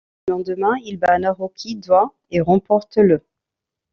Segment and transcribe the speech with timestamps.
[0.27, 3.23] Le lendemain, il bat Naruki Doi et remporte le'.